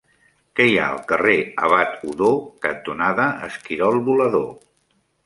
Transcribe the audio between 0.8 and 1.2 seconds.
al